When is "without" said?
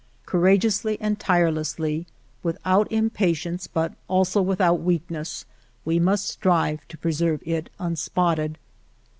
2.41-2.91, 4.41-4.81